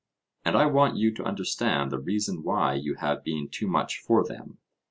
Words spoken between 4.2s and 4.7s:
them.